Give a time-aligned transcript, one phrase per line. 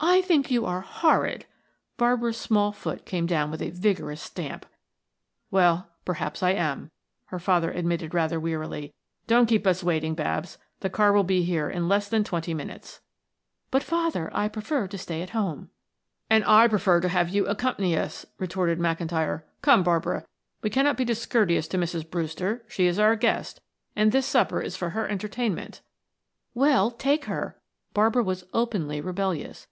[0.00, 1.44] "I think you are horrid!"
[1.96, 4.64] Barbara's small foot came down with a vigorous stamp.
[5.50, 6.92] "Well, perhaps I am,"
[7.26, 8.94] her father admitted rather wearily.
[9.26, 13.00] "Don't keep us waiting, Babs; the car will be here in less than twenty minutes."
[13.72, 15.68] "But, father, I prefer to stay at home."
[16.30, 19.42] "And I prefer to have you accompany us," retorted McIntyre.
[19.62, 20.24] "Come, Barbara,
[20.62, 22.08] we cannot be discourteous to Mrs.
[22.08, 23.60] Brewster; she is our guest,
[23.96, 25.80] and this supper is for her entertainment."
[26.54, 27.60] "Well, take her."
[27.94, 29.66] Barbara was openly rebellious.